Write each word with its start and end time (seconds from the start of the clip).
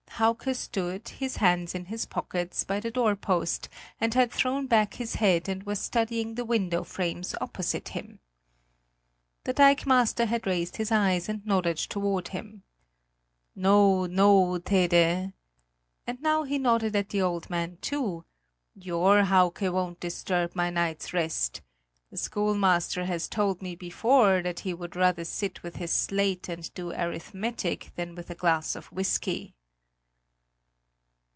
Hauke 0.21 0.53
stood, 0.53 1.09
his 1.09 1.37
hands 1.37 1.73
in 1.73 1.85
his 1.85 2.05
pockets, 2.05 2.63
by 2.63 2.79
the 2.79 2.91
door 2.91 3.15
post, 3.15 3.67
and 3.99 4.13
had 4.13 4.31
thrown 4.31 4.67
back 4.67 4.93
his 4.93 5.15
head 5.15 5.49
and 5.49 5.63
was 5.63 5.79
studying 5.81 6.35
the 6.35 6.45
window 6.45 6.83
frames 6.83 7.33
opposite 7.41 7.87
him. 7.89 8.19
The 9.45 9.53
dikemaster 9.53 10.25
had 10.27 10.45
raised 10.45 10.77
his 10.77 10.91
eyes 10.91 11.27
and 11.27 11.43
nodded 11.43 11.77
toward 11.77 12.27
him: 12.27 12.61
"No, 13.55 14.05
no, 14.05 14.59
Tede," 14.59 15.33
and 16.05 16.21
now 16.21 16.43
he 16.43 16.59
nodded 16.59 16.95
at 16.95 17.09
the 17.09 17.23
old 17.23 17.49
man 17.49 17.79
too; 17.81 18.23
"your 18.75 19.23
Hauke 19.23 19.61
won't 19.73 19.99
disturb 19.99 20.53
my 20.55 20.69
night's 20.69 21.13
rest; 21.13 21.61
the 22.11 22.17
schoolmaster 22.17 23.05
has 23.05 23.27
told 23.27 23.63
me 23.63 23.73
before 23.73 24.43
that 24.43 24.59
he 24.59 24.71
would 24.75 24.95
rather 24.95 25.25
sit 25.25 25.63
with 25.63 25.77
his 25.77 25.91
slate 25.91 26.47
and 26.47 26.71
do 26.75 26.91
arithmetic 26.91 27.89
than 27.95 28.13
with 28.13 28.29
a 28.29 28.35
glass 28.35 28.75
of 28.75 28.85
whiskey." 28.91 29.55